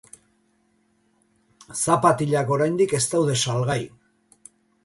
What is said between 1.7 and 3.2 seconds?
Zapatilak oraindik ez